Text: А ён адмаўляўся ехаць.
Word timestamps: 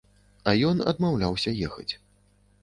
А 0.51 0.55
ён 0.69 0.81
адмаўляўся 0.93 1.55
ехаць. 1.69 1.93